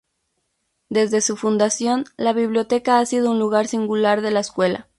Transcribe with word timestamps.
Desde 0.89 1.21
su 1.21 1.37
fundación 1.37 2.05
la 2.17 2.33
Biblioteca 2.33 2.97
ha 2.97 3.05
sido 3.05 3.29
un 3.29 3.37
lugar 3.37 3.67
singular 3.67 4.21
de 4.21 4.31
la 4.31 4.39
Escuela. 4.39 4.87